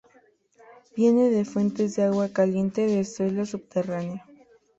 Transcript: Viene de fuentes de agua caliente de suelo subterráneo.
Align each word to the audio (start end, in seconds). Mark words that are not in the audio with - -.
Viene 0.95 1.29
de 1.29 1.45
fuentes 1.45 1.95
de 1.95 2.05
agua 2.05 2.29
caliente 2.33 2.87
de 2.87 3.03
suelo 3.05 3.45
subterráneo. 3.45 4.23